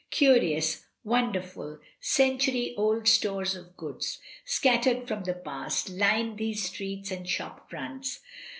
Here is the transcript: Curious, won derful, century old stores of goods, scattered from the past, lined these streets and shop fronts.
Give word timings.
Curious, 0.09 0.83
won 1.03 1.31
derful, 1.31 1.77
century 1.99 2.73
old 2.75 3.07
stores 3.07 3.55
of 3.55 3.77
goods, 3.77 4.17
scattered 4.43 5.07
from 5.07 5.25
the 5.25 5.35
past, 5.35 5.91
lined 5.91 6.39
these 6.39 6.63
streets 6.63 7.11
and 7.11 7.29
shop 7.29 7.69
fronts. 7.69 8.19